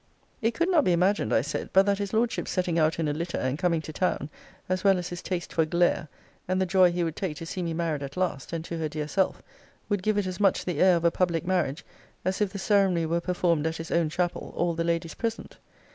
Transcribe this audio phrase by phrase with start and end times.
[0.41, 3.13] It could not be imagined, I said, but that his Lordship's setting out in a
[3.13, 4.31] litter, and coming to town,
[4.67, 6.07] as well as his taste for glare,
[6.47, 8.89] and the joy he would take to see me married at last, and to her
[8.89, 9.43] dear self,
[9.89, 11.85] would give it as much the air of a public marriage
[12.25, 15.57] as if the ceremony were performed at his own chapel, all the Ladies present.